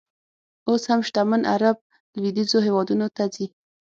[0.69, 1.79] اوس هم شتمن عر ب
[2.19, 3.45] لویدیځو هېوادونو ته ځي.